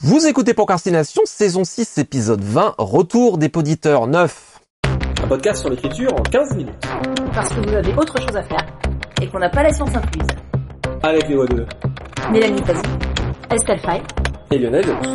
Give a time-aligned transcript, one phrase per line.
[0.00, 4.60] Vous écoutez Procrastination, saison 6, épisode 20, retour des poditeurs 9.
[5.24, 6.86] Un podcast sur l'écriture en 15 minutes.
[7.34, 8.64] Parce que vous avez autre chose à faire
[9.20, 10.28] et qu'on n'a pas la science incluse.
[11.02, 11.66] Avec les voix de
[12.30, 12.80] Mélanie Fazi,
[13.50, 14.00] Estelle Fay
[14.52, 15.14] et Lionel Delous.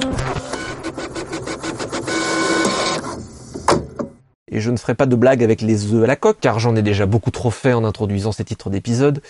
[4.51, 6.75] Et je ne ferai pas de blague avec les œufs à la coque, car j'en
[6.75, 9.21] ai déjà beaucoup trop fait en introduisant ces titres d'épisode.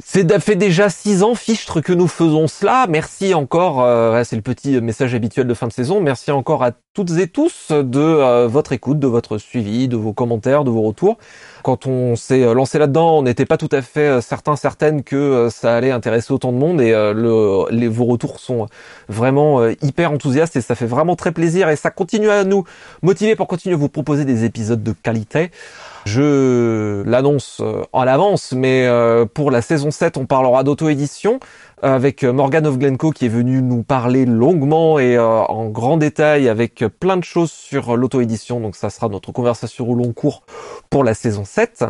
[0.00, 2.86] C'est fait déjà six ans, fichtre, que nous faisons cela.
[2.88, 6.00] Merci encore, euh, c'est le petit message habituel de fin de saison.
[6.00, 10.12] Merci encore à toutes et tous de euh, votre écoute, de votre suivi, de vos
[10.12, 11.18] commentaires, de vos retours.
[11.64, 15.48] Quand on s'est lancé là-dedans, on n'était pas tout à fait euh, certain, certaine que
[15.50, 16.80] ça allait intéresser autant de monde.
[16.80, 18.66] Et le, les, vos retours sont
[19.08, 21.68] vraiment hyper enthousiastes et ça fait vraiment très plaisir.
[21.70, 22.62] Et ça continue à nous
[23.02, 25.50] motiver pour continuer à vous proposer des épisodes de qualité.
[26.08, 31.38] Je l'annonce euh, en avance, mais euh, pour la saison 7, on parlera d'auto-édition
[31.82, 36.48] avec Morgan of Glencoe qui est venu nous parler longuement et euh, en grand détail
[36.48, 38.58] avec plein de choses sur l'auto-édition.
[38.58, 40.44] Donc ça sera notre conversation au long cours
[40.88, 41.84] pour la saison 7.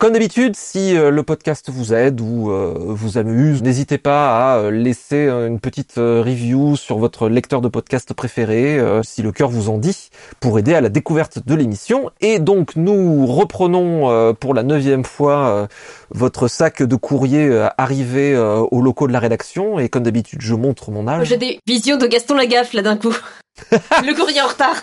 [0.00, 4.70] Comme d'habitude, si euh, le podcast vous aide ou euh, vous amuse, n'hésitez pas à
[4.70, 9.76] laisser une petite review sur votre lecteur de podcast préféré, si le cœur vous en
[9.76, 10.08] dit,
[10.40, 12.10] pour aider à la découverte de l'émission.
[12.22, 15.68] Et donc nous reprenons pour la neuvième fois
[16.10, 18.34] votre sac de courrier arrivé
[18.70, 21.28] au locaux de la rédaction et comme d'habitude je montre mon âge.
[21.28, 23.14] J'ai des visions de Gaston Lagaffe là d'un coup.
[23.70, 24.76] le courrier en retard.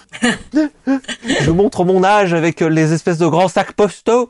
[0.54, 4.30] je montre mon âge avec les espèces de grands sacs postaux.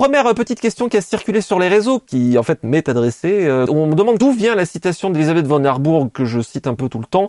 [0.00, 3.46] Première petite question qui a circulé sur les réseaux, qui en fait m'est adressée.
[3.46, 6.74] Euh, on me demande d'où vient la citation d'Elisabeth von Herbourg que je cite un
[6.74, 7.28] peu tout le temps.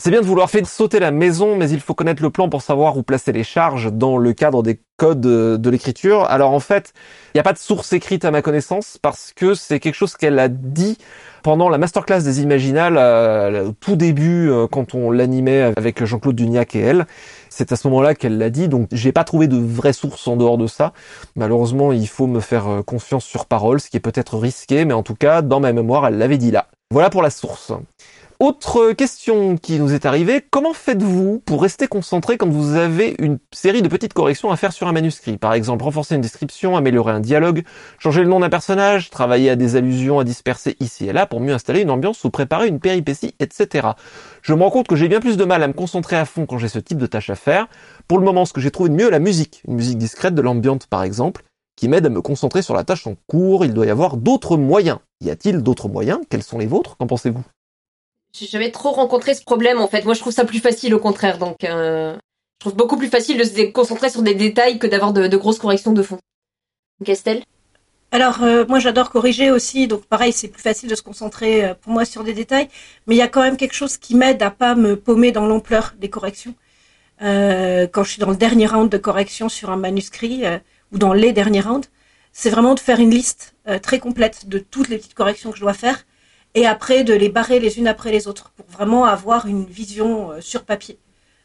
[0.00, 2.62] C'est bien de vouloir faire sauter la maison, mais il faut connaître le plan pour
[2.62, 6.24] savoir où placer les charges dans le cadre des codes de l'écriture.
[6.30, 6.92] Alors en fait,
[7.34, 10.16] il n'y a pas de source écrite à ma connaissance parce que c'est quelque chose
[10.16, 10.98] qu'elle a dit
[11.42, 16.36] pendant la masterclass des Imaginales, euh, au tout début, euh, quand on l'animait avec Jean-Claude
[16.36, 17.06] Duniac et elle.
[17.48, 20.36] C'est à ce moment-là qu'elle l'a dit, donc j'ai pas trouvé de vraie source en
[20.36, 20.92] dehors de ça.
[21.34, 24.94] Malheureusement, il faut me faire euh, confiance sur parole, ce qui est peut-être risqué, mais
[24.94, 26.66] en tout cas, dans ma mémoire, elle l'avait dit là.
[26.90, 27.72] Voilà pour la source.
[28.40, 33.40] Autre question qui nous est arrivée, comment faites-vous pour rester concentré quand vous avez une
[33.52, 35.38] série de petites corrections à faire sur un manuscrit?
[35.38, 37.64] Par exemple, renforcer une description, améliorer un dialogue,
[37.98, 41.40] changer le nom d'un personnage, travailler à des allusions à disperser ici et là pour
[41.40, 43.88] mieux installer une ambiance ou préparer une péripétie, etc.
[44.42, 46.46] Je me rends compte que j'ai bien plus de mal à me concentrer à fond
[46.46, 47.66] quand j'ai ce type de tâche à faire.
[48.06, 49.62] Pour le moment, ce que j'ai trouvé de mieux, la musique.
[49.66, 51.42] Une musique discrète de l'ambiance par exemple,
[51.74, 53.64] qui m'aide à me concentrer sur la tâche en cours.
[53.64, 55.00] Il doit y avoir d'autres moyens.
[55.22, 56.20] Y a-t-il d'autres moyens?
[56.30, 56.96] Quels sont les vôtres?
[56.98, 57.42] Qu'en pensez-vous?
[58.32, 60.04] J'ai jamais trop rencontré ce problème en fait.
[60.04, 61.38] Moi, je trouve ça plus facile au contraire.
[61.38, 65.12] Donc, euh, je trouve beaucoup plus facile de se concentrer sur des détails que d'avoir
[65.12, 66.18] de, grosses corrections de fond.
[67.06, 67.42] Estelle?
[68.10, 71.74] Alors euh, moi j'adore corriger aussi, donc pareil c'est plus facile de se concentrer euh,
[71.74, 72.68] pour moi sur des détails,
[73.06, 75.46] mais il y a quand même quelque chose qui m'aide à pas me paumer dans
[75.46, 76.54] l'ampleur des corrections.
[77.20, 80.42] quand je suis dans le dernier round de correction sur un manuscrit
[80.90, 81.90] ou dans les derniers rounds,
[82.32, 85.62] c'est vraiment de faire une liste très complète de toutes les petites corrections que je
[85.62, 86.04] dois faire
[86.54, 90.32] et après de les barrer les unes après les autres pour vraiment avoir une vision
[90.32, 90.98] euh, sur papier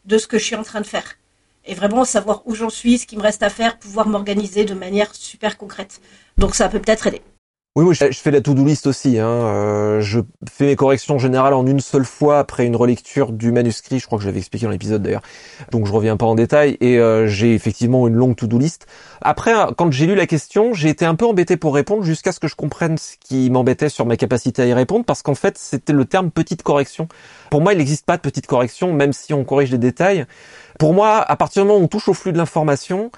[0.05, 1.17] de ce que je suis en train de faire
[1.65, 4.73] et vraiment savoir où j'en suis, ce qui me reste à faire, pouvoir m'organiser de
[4.73, 6.01] manière super concrète.
[6.37, 7.21] Donc ça peut peut-être aider.
[7.75, 9.17] Oui, moi je fais la to-do list aussi.
[9.17, 9.27] Hein.
[9.27, 13.97] Euh, je fais mes corrections générales en une seule fois après une relecture du manuscrit.
[13.97, 15.23] Je crois que je l'avais expliqué dans l'épisode d'ailleurs.
[15.71, 16.77] Donc je reviens pas en détail.
[16.81, 18.85] Et euh, j'ai effectivement une longue to-do list.
[19.21, 22.39] Après, quand j'ai lu la question, j'ai été un peu embêté pour répondre jusqu'à ce
[22.39, 25.57] que je comprenne ce qui m'embêtait sur ma capacité à y répondre, parce qu'en fait
[25.57, 27.07] c'était le terme petite correction.
[27.49, 30.27] Pour moi, il n'existe pas de petite correction, même si on corrige les détails.
[30.77, 33.09] Pour moi, à partir du moment où on touche au flux de l'information,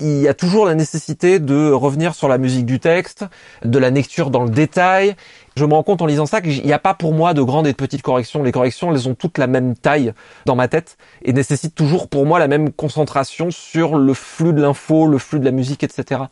[0.00, 3.24] il y a toujours la nécessité de revenir sur la musique du texte,
[3.64, 5.14] de la lecture dans le détail.
[5.56, 7.66] Je me rends compte en lisant ça qu'il n'y a pas pour moi de grandes
[7.66, 8.42] et de petites corrections.
[8.42, 10.12] Les corrections, elles ont toutes la même taille
[10.46, 14.62] dans ma tête et nécessitent toujours pour moi la même concentration sur le flux de
[14.62, 16.22] l'info, le flux de la musique, etc.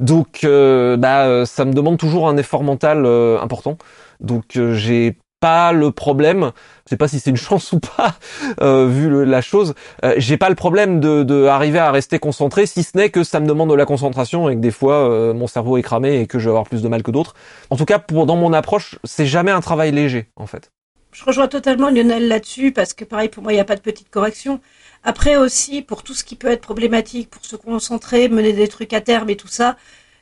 [0.00, 3.76] Donc, euh, bah, ça me demande toujours un effort mental euh, important.
[4.20, 6.52] Donc, euh, j'ai pas le problème,
[6.84, 8.14] je sais pas si c'est une chance ou pas
[8.60, 9.74] euh, vu la chose,
[10.04, 13.24] euh, j'ai pas le problème de, de, arriver à rester concentré si ce n'est que
[13.24, 16.20] ça me demande de la concentration et que des fois euh, mon cerveau est cramé
[16.20, 17.34] et que je vais avoir plus de mal que d'autres.
[17.70, 20.70] En tout cas, pour dans mon approche, c'est jamais un travail léger en fait.
[21.12, 23.80] Je rejoins totalement Lionel là-dessus parce que pareil pour moi il n'y a pas de
[23.80, 24.60] petite correction.
[25.02, 28.92] Après aussi pour tout ce qui peut être problématique, pour se concentrer, mener des trucs
[28.92, 29.76] à terme et tout ça,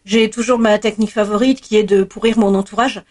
[0.05, 3.03] j'ai toujours ma technique favorite qui est de pourrir mon entourage.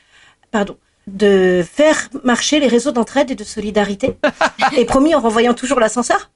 [0.51, 0.77] Pardon
[1.07, 4.17] de faire marcher les réseaux d'entraide et de solidarité.
[4.77, 6.29] et promis en renvoyant toujours l'ascenseur.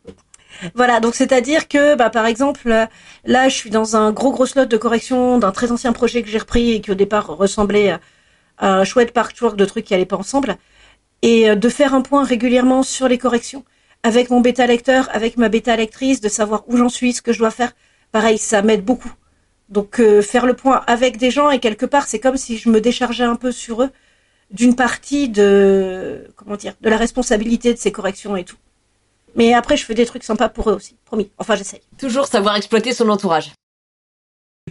[0.76, 2.88] Voilà, donc c'est-à-dire que, bah, par exemple,
[3.26, 6.30] là, je suis dans un gros gros slot de correction d'un très ancien projet que
[6.30, 7.92] j'ai repris et qui au départ ressemblait
[8.58, 10.58] à un chouette patchwork de trucs qui allaient pas ensemble.
[11.24, 13.64] et euh, de faire un point régulièrement sur les corrections
[14.04, 17.34] avec mon bêta lecteur, avec ma bêta lectrice, de savoir où j'en suis, ce que
[17.34, 17.74] je dois faire.
[18.12, 19.12] Pareil, ça m'aide beaucoup.
[19.70, 22.70] Donc euh, faire le point avec des gens et quelque part c'est comme si je
[22.70, 23.90] me déchargeais un peu sur eux
[24.52, 28.58] d'une partie de comment dire de la responsabilité de ces corrections et tout.
[29.36, 31.30] Mais après je fais des trucs sympas pour eux aussi, promis.
[31.38, 31.82] Enfin j'essaye.
[31.98, 33.54] Toujours savoir exploiter son entourage.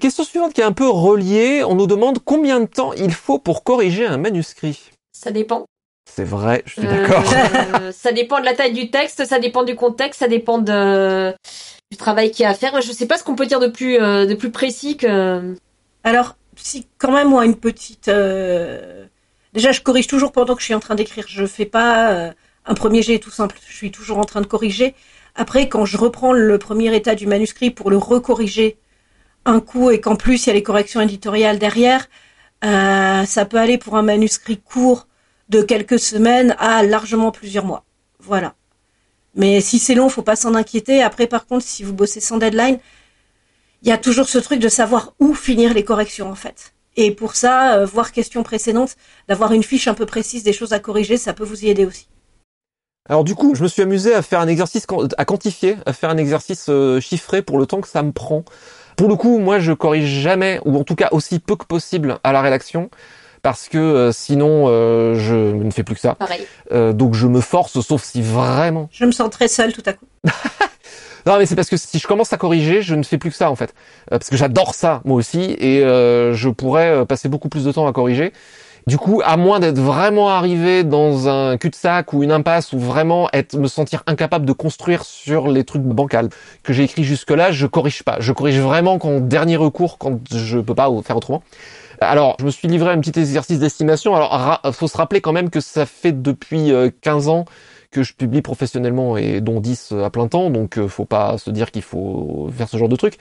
[0.00, 3.38] Question suivante qui est un peu reliée, on nous demande combien de temps il faut
[3.38, 4.78] pour corriger un manuscrit.
[5.12, 5.66] Ça dépend.
[6.08, 7.24] C'est vrai, je suis Euh, d'accord.
[7.92, 11.34] ça dépend de la taille du texte, ça dépend du contexte, ça dépend de
[11.90, 12.80] du travail qu'il y a à faire.
[12.80, 15.54] Je sais pas ce qu'on peut dire de plus euh, de plus précis que
[16.04, 19.06] Alors si quand même moi une petite euh,
[19.52, 21.26] déjà je corrige toujours pendant que je suis en train d'écrire.
[21.28, 22.32] Je fais pas euh,
[22.66, 23.56] un premier jet tout simple.
[23.68, 24.94] Je suis toujours en train de corriger.
[25.34, 28.78] Après quand je reprends le premier état du manuscrit pour le recorriger
[29.44, 32.08] un coup et qu'en plus il y a les corrections éditoriales derrière,
[32.64, 35.06] euh, ça peut aller pour un manuscrit court
[35.48, 37.84] de quelques semaines à largement plusieurs mois.
[38.20, 38.54] Voilà.
[39.34, 41.02] Mais si c'est long, faut pas s'en inquiéter.
[41.02, 42.78] Après, par contre, si vous bossez sans deadline,
[43.82, 46.74] il y a toujours ce truc de savoir où finir les corrections, en fait.
[46.96, 48.96] Et pour ça, euh, voir question précédente,
[49.28, 51.84] d'avoir une fiche un peu précise des choses à corriger, ça peut vous y aider
[51.84, 52.08] aussi.
[53.08, 56.10] Alors du coup, je me suis amusé à faire un exercice, à quantifier, à faire
[56.10, 58.44] un exercice euh, chiffré pour le temps que ça me prend.
[58.96, 62.18] Pour le coup, moi, je corrige jamais, ou en tout cas aussi peu que possible,
[62.22, 62.90] à la rédaction,
[63.42, 66.14] parce que euh, sinon, euh, je ne fais plus que ça.
[66.14, 66.46] pareil.
[66.72, 69.92] Euh, donc je me force, sauf si vraiment Je me sens très seule tout à
[69.94, 70.06] coup.
[71.26, 73.36] Non, mais c'est parce que si je commence à corriger, je ne fais plus que
[73.36, 73.74] ça en fait,
[74.12, 77.64] Euh, parce que j'adore ça moi aussi, et euh, je pourrais euh, passer beaucoup plus
[77.64, 78.32] de temps à corriger.
[78.86, 83.28] Du coup, à moins d'être vraiment arrivé dans un cul-de-sac ou une impasse ou vraiment
[83.32, 86.30] être me sentir incapable de construire sur les trucs bancals
[86.62, 88.16] que j'ai écrit jusque-là, je corrige pas.
[88.20, 91.42] Je corrige vraiment qu'en dernier recours, quand je peux pas faire autrement.
[92.00, 94.16] Alors, je me suis livré à un petit exercice d'estimation.
[94.16, 97.44] Alors, faut se rappeler quand même que ça fait depuis euh, 15 ans
[97.90, 101.50] que je publie professionnellement et dont 10 à plein temps, donc euh, faut pas se
[101.50, 103.18] dire qu'il faut faire ce genre de truc.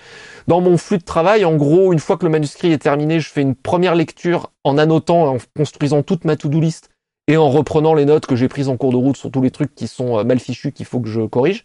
[0.47, 3.29] Dans mon flux de travail, en gros, une fois que le manuscrit est terminé, je
[3.29, 6.89] fais une première lecture en annotant, en construisant toute ma to-do list
[7.27, 9.51] et en reprenant les notes que j'ai prises en cours de route sur tous les
[9.51, 11.63] trucs qui sont euh, mal fichus qu'il faut que je corrige.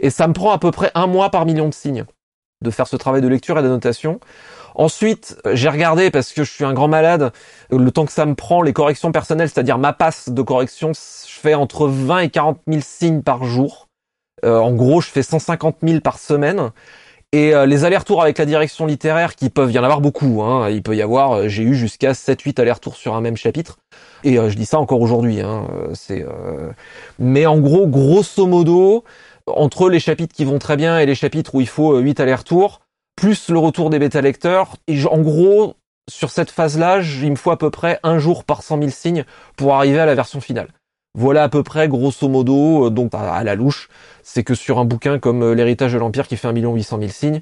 [0.00, 2.04] Et ça me prend à peu près un mois par million de signes
[2.62, 4.20] de faire ce travail de lecture et d'annotation.
[4.78, 7.32] Ensuite, j'ai regardé parce que je suis un grand malade,
[7.70, 11.40] le temps que ça me prend, les corrections personnelles, c'est-à-dire ma passe de correction, je
[11.40, 13.88] fais entre 20 et 40 000 signes par jour.
[14.44, 16.70] Euh, en gros, je fais 150 000 par semaine.
[17.32, 20.70] Et euh, les allers-retours avec la direction littéraire, qui peuvent y en avoir beaucoup, hein,
[20.70, 23.78] il peut y avoir, euh, j'ai eu jusqu'à 7-8 allers-retours sur un même chapitre.
[24.22, 25.40] Et je dis ça encore aujourd'hui.
[25.40, 25.66] Hein,
[27.18, 29.04] Mais en gros, grosso modo,
[29.56, 32.20] entre les chapitres qui vont très bien et les chapitres où il faut euh, 8
[32.20, 32.80] allers-retours,
[33.18, 35.74] plus le retour des bêta-lecteurs, et je- en gros,
[36.08, 39.24] sur cette phase-là, il me faut à peu près un jour par 100 000 signes
[39.56, 40.68] pour arriver à la version finale.
[41.16, 43.88] Voilà à peu près, grosso modo, euh, donc à, à la louche,
[44.22, 47.10] c'est que sur un bouquin comme euh, L'héritage de l'Empire qui fait 1 800 000
[47.10, 47.40] signes,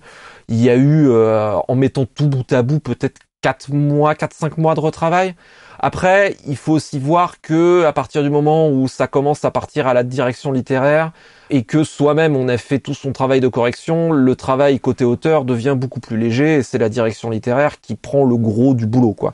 [0.49, 4.60] il y a eu, euh, en mettant tout bout à bout, peut-être 4 mois, 4-5
[4.60, 5.37] mois de retravail.
[5.78, 9.87] Après, il faut aussi voir que à partir du moment où ça commence à partir
[9.87, 11.12] à la direction littéraire
[11.48, 15.44] et que soi-même on a fait tout son travail de correction, le travail côté auteur
[15.44, 19.12] devient beaucoup plus léger et c'est la direction littéraire qui prend le gros du boulot
[19.12, 19.32] quoi.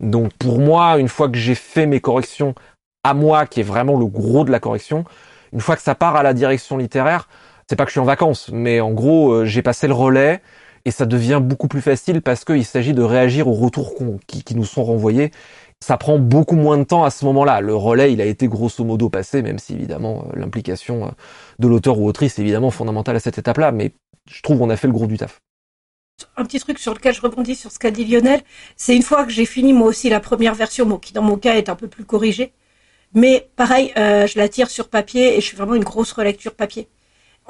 [0.00, 2.56] Donc pour moi, une fois que j'ai fait mes corrections
[3.04, 5.04] à moi qui est vraiment le gros de la correction,
[5.52, 7.28] une fois que ça part à la direction littéraire,
[7.68, 10.42] c'est pas que je suis en vacances, mais en gros, euh, j'ai passé le relais
[10.84, 13.94] et ça devient beaucoup plus facile parce qu'il s'agit de réagir aux retours
[14.26, 15.30] qui, nous sont renvoyés.
[15.80, 17.60] Ça prend beaucoup moins de temps à ce moment-là.
[17.60, 21.10] Le relais, il a été grosso modo passé, même si évidemment euh, l'implication euh,
[21.58, 23.92] de l'auteur ou autrice est évidemment fondamentale à cette étape-là, mais
[24.30, 25.40] je trouve qu'on a fait le gros du taf.
[26.36, 28.42] Un petit truc sur lequel je rebondis sur ce qu'a dit Lionel,
[28.76, 31.56] c'est une fois que j'ai fini moi aussi la première version, qui dans mon cas
[31.56, 32.52] est un peu plus corrigée,
[33.14, 36.54] mais pareil, euh, je la tire sur papier et je fais vraiment une grosse relecture
[36.54, 36.88] papier.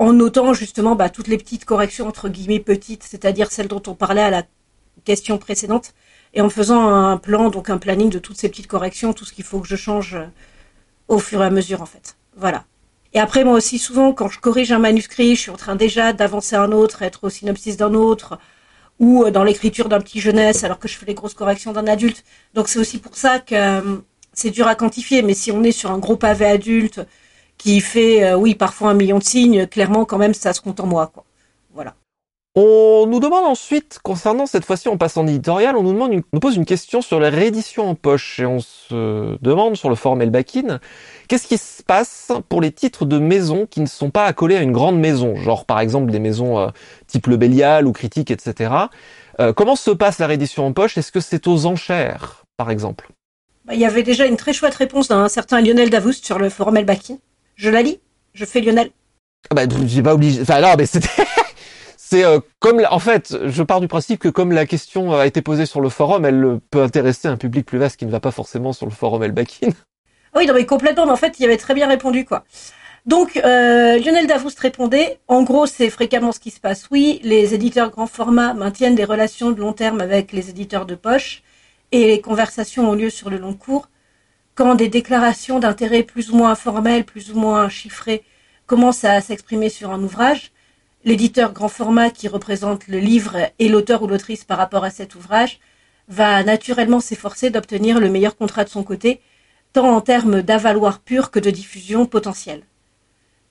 [0.02, 3.94] En notant justement bah, toutes les petites corrections entre guillemets petites, c'est-à-dire celles dont on
[3.94, 4.42] parlait à la
[5.04, 5.94] question précédente,
[6.35, 9.32] et en faisant un plan, donc un planning de toutes ces petites corrections, tout ce
[9.32, 10.26] qu'il faut que je change euh,
[11.06, 12.16] au fur et à mesure en fait.
[12.37, 12.64] Voilà.
[13.12, 16.12] Et après moi aussi souvent quand je corrige un manuscrit, je suis en train déjà
[16.12, 18.40] d'avancer un autre, être au synopsis d'un autre,
[18.99, 21.87] ou euh, dans l'écriture d'un petit jeunesse alors que je fais les grosses corrections d'un
[21.87, 22.25] adulte.
[22.54, 23.99] Donc c'est aussi pour ça que euh,
[24.32, 27.06] c'est dur à quantifier, mais si on est sur un gros pavé adulte
[27.62, 30.81] qui fait, euh, oui, parfois un million de signes, clairement quand même ça se compte
[30.81, 31.25] en moi, quoi.
[31.73, 31.95] Voilà.
[32.54, 36.23] On nous demande ensuite, concernant cette fois-ci, on passe en éditorial, on nous demande, une-
[36.35, 39.95] nous pose une question sur la réédition en poche et on se demande sur le
[39.95, 40.81] forum Elbakin,
[41.28, 44.61] qu'est-ce qui se passe pour les titres de maisons qui ne sont pas accolés à
[44.62, 46.69] une grande maison, genre par exemple des maisons euh,
[47.07, 48.75] type Le Bélial ou Critique, etc.
[49.40, 50.99] Euh, comment se passe la réédition en poche?
[50.99, 53.09] Est-ce que c'est aux enchères, par exemple?
[53.64, 56.50] Bah, Il y avait déjà une très chouette réponse d'un certain Lionel Davoust sur le
[56.50, 57.16] forum Elbakin.
[57.62, 58.00] Je la lis
[58.35, 58.90] Je fais Lionel
[59.49, 60.42] ah Bah, j'ai pas obligé.
[60.42, 61.25] Enfin, non, mais c'était.
[61.97, 65.42] c'est euh, comme en fait, je pars du principe que comme la question a été
[65.42, 68.33] posée sur le forum, elle peut intéresser un public plus vaste qui ne va pas
[68.33, 69.69] forcément sur le forum Elbakin.
[70.35, 71.04] Oui, non mais complètement.
[71.04, 72.45] Mais en fait, il avait très bien répondu quoi.
[73.04, 76.88] Donc euh, Lionel Davoust répondait, en gros c'est fréquemment ce qui se passe.
[76.90, 80.95] Oui, les éditeurs grand format maintiennent des relations de long terme avec les éditeurs de
[80.95, 81.42] poche
[81.92, 83.88] et les conversations ont lieu sur le long cours.
[84.54, 88.23] Quand des déclarations d'intérêt plus ou moins formelles, plus ou moins chiffrées
[88.66, 90.52] commencent à s'exprimer sur un ouvrage,
[91.04, 95.14] l'éditeur grand format qui représente le livre et l'auteur ou l'autrice par rapport à cet
[95.14, 95.59] ouvrage
[96.09, 99.23] va naturellement s'efforcer d'obtenir le meilleur contrat de son côté,
[99.73, 102.64] tant en termes d'avaloir pur que de diffusion potentielle.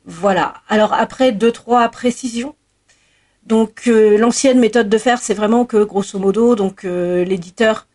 [0.06, 0.54] Voilà.
[0.70, 2.56] Alors après deux trois précisions.
[3.44, 7.88] Donc euh, l'ancienne méthode de faire, c'est vraiment que grosso modo, donc euh, l'éditeur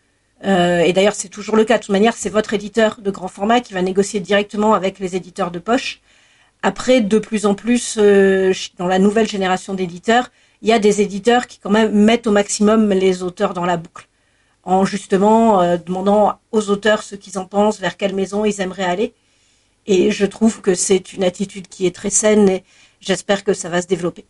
[0.45, 1.79] euh, et d'ailleurs c'est toujours le cas.
[1.79, 5.17] De toute manière, c'est votre éditeur de grand format qui va négocier directement avec les
[5.17, 6.01] éditeurs de poche.
[6.63, 10.31] Après, de plus en plus, dans la nouvelle génération d'éditeurs,
[10.63, 13.77] il y a des éditeurs qui quand même mettent au maximum les auteurs dans la
[13.77, 14.09] boucle,
[14.65, 19.15] en justement demandant aux auteurs ce qu'ils en pensent, vers quelle maison ils aimeraient aller.
[19.87, 22.65] Et je trouve que c'est une attitude qui est très saine et
[23.01, 24.25] j'espère que ça va se développer.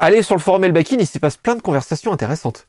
[0.00, 2.66] Allez sur le forum Elbakin, il s'y passe plein de conversations intéressantes.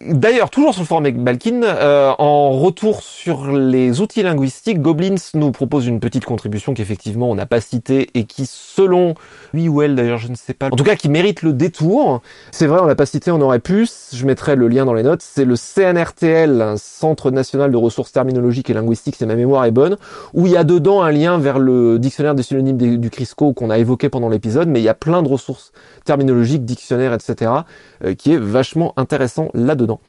[0.00, 5.52] D'ailleurs, toujours sur le forum Balkin, euh, en retour sur les outils linguistiques, Goblins nous
[5.52, 9.14] propose une petite contribution qu'effectivement on n'a pas citée et qui, selon
[9.52, 12.22] lui ou elle d'ailleurs, je ne sais pas, en tout cas qui mérite le détour.
[12.52, 13.86] C'est vrai, on l'a pas cité, on aurait pu.
[14.12, 15.22] Je mettrai le lien dans les notes.
[15.22, 19.72] C'est le CNRTL, un Centre national de ressources terminologiques et linguistiques, si ma mémoire est
[19.72, 19.98] bonne,
[20.32, 23.68] où il y a dedans un lien vers le dictionnaire des synonymes du Crisco qu'on
[23.68, 25.72] a évoqué pendant l'épisode, mais il y a plein de ressources
[26.04, 27.50] terminologiques, dictionnaires, etc.,
[28.04, 30.00] euh, qui est vachement intéressant là-dedans.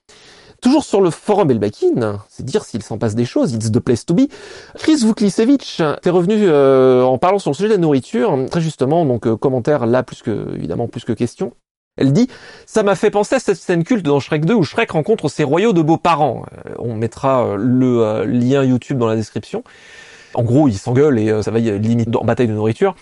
[0.64, 4.06] Toujours sur le forum Elbakin, c'est dire s'il s'en passe des choses, it's the place
[4.06, 4.30] to be.
[4.78, 9.06] Chris Vuklisevich est revenu euh, en parlant sur le sujet de la nourriture, très justement,
[9.06, 11.52] donc euh, commentaire là plus que évidemment plus que question.
[11.98, 12.30] Elle dit
[12.66, 15.44] Ça m'a fait penser à cette scène culte dans Shrek 2 où Shrek rencontre ses
[15.44, 16.46] royaux de beaux-parents.
[16.66, 19.66] Euh, on mettra le lien YouTube dans la description.
[20.34, 22.96] En gros, ils s'engueulent et ça va limite en bataille de nourriture.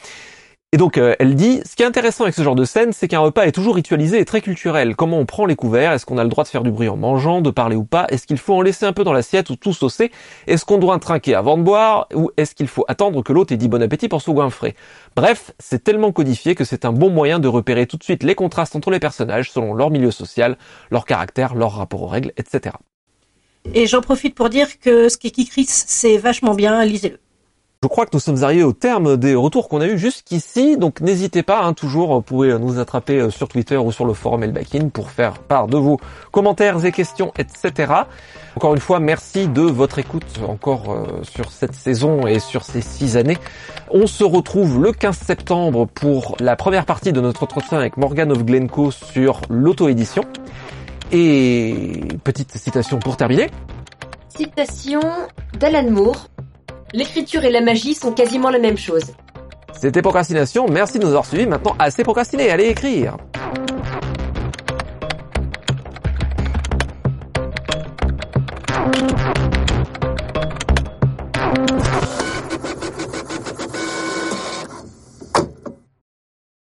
[0.73, 3.09] Et donc euh, elle dit, ce qui est intéressant avec ce genre de scène, c'est
[3.09, 4.95] qu'un repas est toujours ritualisé et très culturel.
[4.95, 5.91] Comment on prend les couverts?
[5.91, 8.05] Est-ce qu'on a le droit de faire du bruit en mangeant, de parler ou pas?
[8.07, 10.11] Est-ce qu'il faut en laisser un peu dans l'assiette ou tout saucer?
[10.47, 12.07] Est-ce qu'on doit trinquer avant de boire?
[12.13, 14.75] Ou est-ce qu'il faut attendre que l'autre ait dit bon appétit pour se goinfrer
[15.17, 18.35] Bref, c'est tellement codifié que c'est un bon moyen de repérer tout de suite les
[18.35, 20.57] contrastes entre les personnages selon leur milieu social,
[20.89, 22.75] leur caractère, leur rapport aux règles, etc.
[23.73, 27.19] Et j'en profite pour dire que ce qui est Chris, c'est vachement bien, lisez-le.
[27.83, 31.01] Je crois que nous sommes arrivés au terme des retours qu'on a eu jusqu'ici, donc
[31.01, 34.43] n'hésitez pas, hein, toujours, vous pouvez nous attraper euh, sur Twitter ou sur le forum
[34.43, 35.99] Elbakin pour faire part de vos
[36.31, 37.91] commentaires et questions, etc.
[38.55, 42.81] Encore une fois, merci de votre écoute encore euh, sur cette saison et sur ces
[42.81, 43.39] six années.
[43.89, 48.31] On se retrouve le 15 septembre pour la première partie de notre entretien avec Morgan
[48.31, 50.21] of Glencoe sur l'auto-édition.
[51.11, 53.49] Et petite citation pour terminer.
[54.29, 55.01] Citation
[55.59, 56.27] d'Alan Moore.
[56.93, 59.13] L'écriture et la magie sont quasiment la même chose.
[59.73, 61.47] C'était Procrastination, merci de nous avoir suivis.
[61.47, 63.15] Maintenant, assez procrastiné, allez écrire